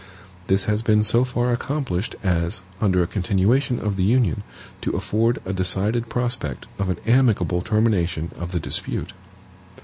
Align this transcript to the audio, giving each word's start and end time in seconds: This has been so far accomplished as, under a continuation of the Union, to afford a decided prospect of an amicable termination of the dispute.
This 0.47 0.63
has 0.63 0.81
been 0.81 1.03
so 1.03 1.23
far 1.23 1.51
accomplished 1.51 2.15
as, 2.23 2.61
under 2.81 3.03
a 3.03 3.05
continuation 3.05 3.77
of 3.79 3.97
the 3.97 4.03
Union, 4.03 4.41
to 4.81 4.89
afford 4.97 5.39
a 5.45 5.53
decided 5.53 6.09
prospect 6.09 6.65
of 6.79 6.89
an 6.89 6.97
amicable 7.05 7.61
termination 7.61 8.31
of 8.35 8.51
the 8.51 8.59
dispute. 8.59 9.13